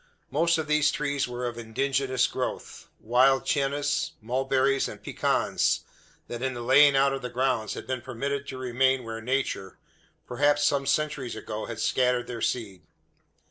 Most 0.31 0.57
of 0.57 0.65
these 0.65 0.89
trees 0.89 1.27
were 1.27 1.45
of 1.45 1.59
indigenous 1.59 2.25
growth 2.25 2.87
wild 2.99 3.45
Chinas, 3.45 4.13
mulberries, 4.19 4.87
and 4.87 4.99
pecans 4.99 5.81
that 6.27 6.41
in 6.41 6.55
the 6.55 6.63
laying 6.63 6.95
out 6.95 7.13
of 7.13 7.21
the 7.21 7.29
grounds 7.29 7.75
had 7.75 7.85
been 7.85 8.01
permitted 8.01 8.47
to 8.47 8.57
remain 8.57 9.03
where 9.03 9.21
Nature, 9.21 9.77
perhaps 10.25 10.63
some 10.63 10.87
centuries 10.87 11.35
ago, 11.35 11.67
had 11.67 11.79
scattered 11.79 12.25
their 12.25 12.41
seed. 12.41 12.81